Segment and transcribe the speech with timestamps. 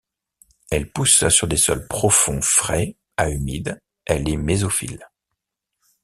[0.71, 5.07] Elle pousse sur des sols profonds frais à humides, elle est mésophile.